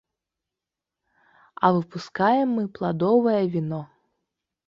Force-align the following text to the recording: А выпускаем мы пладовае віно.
А 1.67 1.71
выпускаем 1.75 2.49
мы 2.59 2.63
пладовае 2.77 3.39
віно. 3.57 3.81